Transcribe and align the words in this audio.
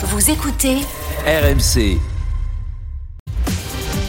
Vous 0.00 0.30
écoutez 0.30 0.76
RMC. 1.26 1.98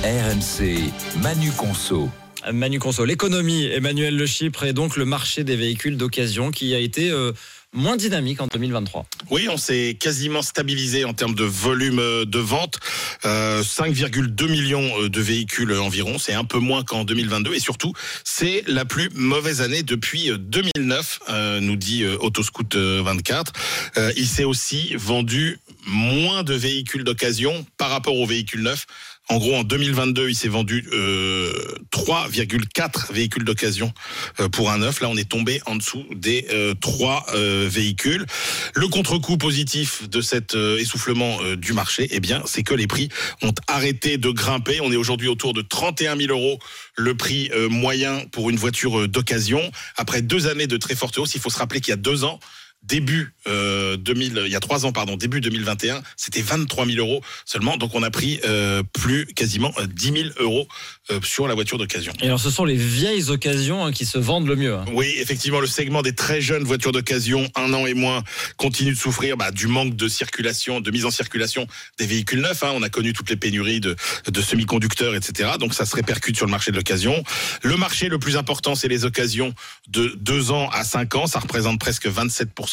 RMC, 0.04 0.92
Manu 1.23 1.50
Conso. 1.50 2.09
Manu 2.54 2.77
Conso, 2.77 3.05
l'économie, 3.05 3.65
Emmanuel 3.65 4.15
Le 4.15 4.28
Chypre 4.28 4.65
et 4.65 4.73
donc 4.73 4.97
le 4.97 5.05
marché 5.05 5.44
des 5.44 5.55
véhicules 5.55 5.97
d'occasion 5.97 6.52
qui 6.52 6.75
a 6.75 6.79
été 6.79 7.10
euh, 7.10 7.31
moins 7.74 7.97
dynamique 7.97 8.42
en 8.42 8.48
2023. 8.48 9.05
Oui, 9.29 9.48
on 9.50 9.58
s'est 9.58 9.98
quasiment 10.00 10.42
stabilisé 10.42 11.05
en 11.05 11.14
termes 11.14 11.36
de 11.36 11.43
volume 11.43 12.00
euh, 12.00 12.25
de 12.25 12.39
vente. 12.39 12.80
Euh, 13.25 13.61
5,2 13.64 14.50
millions 14.50 15.04
euh, 15.04 15.10
de 15.10 15.21
véhicules 15.21 15.74
environ. 15.74 16.18
C'est 16.18 16.34
un 16.34 16.46
peu 16.46 16.60
moins 16.60 16.84
qu'en 16.84 17.04
2022. 17.04 17.54
Et 17.54 17.60
surtout, 17.60 17.93
c'est 18.24 18.64
la 18.68 18.86
plus 18.86 19.10
mauvaise 19.14 19.61
année 19.61 19.84
depuis 19.84 20.32
2009, 20.38 21.20
euh, 21.29 21.60
nous 21.60 21.75
dit 21.75 22.05
Autoscout 22.05 22.75
24. 22.75 23.54
Euh, 23.97 24.11
il 24.15 24.28
s'est 24.28 24.43
aussi 24.43 24.96
vendu 24.96 25.60
moins 25.86 26.43
de 26.43 26.54
véhicules 26.54 27.04
d'occasion 27.04 27.65
par 27.78 27.89
rapport 27.89 28.15
aux 28.15 28.25
véhicules 28.25 28.61
neufs. 28.61 28.86
En 29.32 29.38
gros, 29.38 29.56
en 29.56 29.64
2022, 29.64 30.29
il 30.29 30.36
s'est 30.36 30.47
vendu 30.47 30.88
euh, 30.92 31.54
3,4 32.00 33.12
véhicules 33.12 33.44
d'occasion 33.44 33.92
euh, 34.39 34.48
pour 34.48 34.72
un 34.72 34.78
neuf. 34.78 35.02
Là, 35.02 35.09
on 35.09 35.17
est 35.17 35.28
tombé 35.28 35.62
en 35.66 35.76
dessous 35.76 36.06
des 36.16 36.48
euh, 36.50 36.73
3 36.80 37.25
euh, 37.34 37.67
véhicules. 37.70 38.25
Le 38.73 38.88
contre-coup 38.88 39.38
positif 39.38 40.08
de 40.08 40.22
cet 40.22 40.56
euh, 40.56 40.78
essoufflement 40.78 41.39
du 41.58 41.73
marché, 41.73 42.08
eh 42.12 42.22
bien, 42.22 42.42
c'est 42.45 42.64
que 42.64 42.73
les 42.73 42.88
prix 42.88 43.09
ont 43.42 43.53
arrêté 43.67 44.17
de 44.17 44.30
grimper. 44.30 44.80
On 44.81 44.94
est 44.94 44.95
aujourd'hui 44.95 45.28
autour 45.28 45.53
de 45.53 45.62
31 45.62 46.16
000 46.16 46.31
euros 46.31 46.59
le 46.95 47.16
prix 47.16 47.52
moyen 47.70 48.25
pour 48.31 48.50
une 48.50 48.58
voiture 48.58 49.08
d'occasion. 49.08 49.72
Après 49.97 50.22
deux 50.22 50.47
années 50.47 50.67
de 50.67 50.78
très 50.78 50.95
forte 50.95 51.17
hausse, 51.17 51.36
il 51.36 51.42
faut 51.42 51.50
se 51.50 51.58
rappeler 51.58 51.81
qu'il 51.81 51.92
y 51.92 51.94
a 51.94 51.97
deux 51.97 52.23
ans, 52.23 52.39
début 52.83 53.33
euh, 53.47 53.97
2000, 53.97 54.44
il 54.45 54.52
y 54.52 54.56
a 54.56 54.59
trois 54.59 54.86
ans 54.86 54.92
pardon, 54.92 55.16
début 55.17 55.42
2021, 55.42 56.02
c'était 56.16 56.42
23 56.42 56.86
000 56.86 56.97
euros 56.97 57.22
seulement. 57.45 57.78
Donc 57.78 57.94
on 57.94 58.03
a 58.03 58.09
pris 58.11 58.39
euh, 58.45 58.83
plus 58.94 59.25
quasiment 59.28 59.72
euh, 59.80 59.85
10 59.88 60.05
000 60.11 60.17
euros 60.39 60.67
euh, 61.11 61.19
sur 61.23 61.47
la 61.47 61.53
voiture 61.55 61.77
d'occasion. 61.77 62.13
Et 62.22 62.25
alors 62.27 62.39
ce 62.39 62.50
sont 62.50 62.66
les 62.66 62.75
vieilles 62.75 63.30
occasions 63.30 63.85
hein, 63.85 63.91
qui 63.91 64.05
se 64.05 64.17
vendent 64.17 64.47
le 64.47 64.55
mieux. 64.55 64.73
hein. 64.75 64.85
Oui, 64.94 65.13
effectivement, 65.17 65.59
le 65.59 65.67
segment 65.67 66.02
des 66.02 66.13
très 66.16 66.41
jeunes 66.41 66.63
voitures 66.63 66.91
d'occasion, 66.91 67.50
un 67.55 67.73
an 67.73 67.85
et 67.85 67.94
moins, 67.94 68.23
continue 68.57 68.91
de 68.91 68.97
souffrir 68.97 69.35
bah, 69.38 69.52
du 69.52 69.67
manque 69.67 69.95
de 69.95 70.07
circulation, 70.07 70.80
de 70.81 70.91
mise 70.91 71.05
en 71.05 71.11
circulation 71.11 71.67
des 71.97 72.05
véhicules 72.05 72.41
neufs. 72.41 72.63
hein. 72.63 72.72
On 72.73 72.81
a 72.83 72.89
connu 72.89 73.13
toutes 73.13 73.30
les 73.30 73.35
pénuries 73.35 73.81
de, 73.81 73.95
de 74.27 74.41
semi-conducteurs, 74.41 75.16
etc. 75.16 75.52
Donc 75.59 75.73
ça 75.73 75.85
se 75.85 75.95
répercute 75.95 76.35
sur 76.38 76.45
le 76.45 76.52
marché 76.52 76.72
de 76.72 76.77
l'occasion. 76.77 77.23
Le 77.63 77.75
marché 77.77 78.07
le 78.09 78.19
plus 78.19 78.38
important, 78.38 78.75
c'est 78.75 78.88
les 78.88 79.05
occasions 79.05 79.53
de 79.89 80.13
2 80.17 80.52
ans 80.52 80.69
à 80.69 80.83
5 80.83 81.16
ans. 81.16 81.27
Ça 81.27 81.39
représente 81.39 81.80
presque 81.80 82.07
27% 82.07 82.69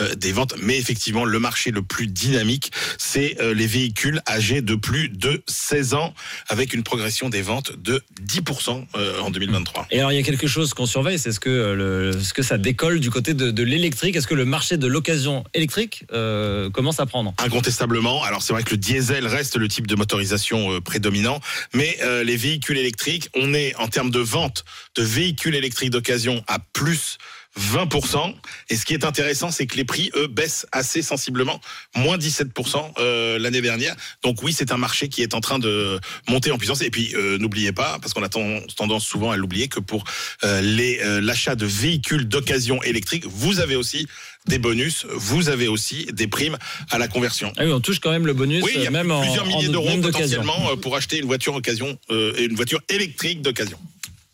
euh, 0.00 0.14
des 0.14 0.32
ventes. 0.32 0.54
Mais 0.60 0.78
effectivement, 0.78 1.24
le 1.24 1.38
marché 1.38 1.70
le 1.70 1.82
plus 1.82 2.06
dynamique, 2.06 2.72
c'est 2.98 3.40
euh, 3.40 3.54
les 3.54 3.66
véhicules 3.66 4.20
âgés 4.28 4.62
de 4.62 4.74
plus 4.74 5.08
de 5.08 5.42
16 5.46 5.94
ans, 5.94 6.14
avec 6.48 6.74
une 6.74 6.82
progression 6.82 7.28
des 7.28 7.42
ventes 7.42 7.72
de 7.76 8.02
10% 8.22 8.84
euh, 8.96 9.20
en 9.20 9.30
2023. 9.30 9.86
Et 9.90 9.98
alors 9.98 10.12
il 10.12 10.16
y 10.16 10.18
a 10.18 10.22
quelque 10.22 10.46
chose 10.46 10.74
qu'on 10.74 10.86
surveille, 10.86 11.18
c'est 11.18 11.32
ce 11.32 11.40
que, 11.40 11.50
le, 11.50 12.20
ce 12.20 12.32
que 12.32 12.42
ça 12.42 12.58
décolle 12.58 13.00
du 13.00 13.10
côté 13.10 13.34
de, 13.34 13.50
de 13.50 13.62
l'électrique. 13.62 14.16
Est-ce 14.16 14.26
que 14.26 14.34
le 14.34 14.44
marché 14.44 14.76
de 14.76 14.86
l'occasion 14.86 15.44
électrique 15.54 16.04
euh, 16.12 16.70
commence 16.70 17.00
à 17.00 17.06
prendre? 17.06 17.34
Incontestablement. 17.38 18.22
Alors 18.24 18.42
c'est 18.42 18.52
vrai 18.52 18.62
que 18.62 18.70
le 18.70 18.76
diesel 18.76 19.26
reste 19.26 19.56
le 19.56 19.68
type 19.68 19.86
de 19.86 19.94
motorisation 19.94 20.80
prédominant, 20.80 21.40
mais 21.72 21.98
euh, 22.02 22.24
les 22.24 22.36
véhicules 22.36 22.78
électriques, 22.78 23.28
on 23.34 23.54
est 23.54 23.74
en 23.76 23.88
termes 23.88 24.10
de 24.10 24.20
vente 24.20 24.64
de 24.96 25.02
véhicules 25.02 25.54
électriques 25.54 25.90
d'occasion 25.90 26.42
à 26.46 26.58
plus 26.58 27.18
20%. 27.58 28.34
Et 28.70 28.76
ce 28.76 28.84
qui 28.84 28.94
est 28.94 29.04
intéressant, 29.04 29.50
c'est 29.50 29.66
que 29.66 29.76
les 29.76 29.84
prix, 29.84 30.10
eux, 30.16 30.26
baissent 30.26 30.66
assez 30.72 31.02
sensiblement, 31.02 31.60
moins 31.94 32.16
17% 32.16 32.92
euh, 32.98 33.38
l'année 33.38 33.60
dernière. 33.60 33.94
Donc 34.22 34.42
oui, 34.42 34.52
c'est 34.52 34.72
un 34.72 34.76
marché 34.76 35.08
qui 35.08 35.22
est 35.22 35.34
en 35.34 35.40
train 35.40 35.58
de 35.58 35.98
monter 36.28 36.50
en 36.50 36.58
puissance. 36.58 36.82
Et 36.82 36.90
puis 36.90 37.14
euh, 37.14 37.38
n'oubliez 37.38 37.72
pas, 37.72 37.98
parce 38.00 38.14
qu'on 38.14 38.22
a 38.22 38.28
ten- 38.28 38.62
tendance 38.76 39.04
souvent 39.04 39.30
à 39.30 39.36
l'oublier, 39.36 39.68
que 39.68 39.80
pour 39.80 40.04
euh, 40.44 41.20
l'achat 41.20 41.54
de 41.54 41.66
véhicules 41.66 42.26
d'occasion 42.28 42.82
électriques, 42.82 43.24
vous 43.26 43.60
avez 43.60 43.76
aussi 43.76 44.06
des 44.46 44.58
bonus, 44.58 45.06
vous 45.14 45.48
avez 45.48 45.68
aussi 45.68 46.06
des 46.12 46.26
primes 46.26 46.58
à 46.90 46.98
la 46.98 47.08
conversion. 47.08 47.52
Ah 47.56 47.64
oui, 47.64 47.72
on 47.72 47.80
touche 47.80 47.98
quand 48.00 48.10
même 48.10 48.26
le 48.26 48.34
bonus, 48.34 48.62
Oui, 48.62 48.72
il 48.76 48.82
y 48.82 48.86
a 48.86 48.90
en, 48.90 49.20
plusieurs 49.20 49.46
milliers 49.46 49.68
d'euros 49.68 49.96
potentiellement 50.02 50.76
pour 50.76 50.96
acheter 50.96 51.18
une 51.18 51.26
voiture 51.26 51.54
occasion, 51.54 51.98
une 52.10 52.54
voiture 52.54 52.80
électrique 52.88 53.42
d'occasion. 53.42 53.78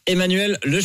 Emmanuel 0.06 0.58
Le 0.64 0.80